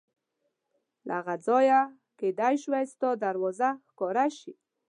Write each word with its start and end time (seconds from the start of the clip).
له 1.07 1.13
هغه 1.19 1.35
ځایه 1.47 1.81
کېدای 2.19 2.55
شوه 2.63 2.79
ستا 2.91 3.09
دروازه 3.23 3.69
ښکاره 3.89 4.25
شي. 4.37 4.53